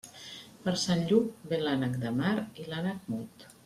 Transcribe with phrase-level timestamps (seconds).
[0.63, 3.53] Per Sant Lluc ve l'ànec de mar i l'ànec mut.